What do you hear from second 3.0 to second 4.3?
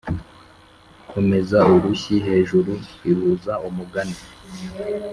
ihuza umugani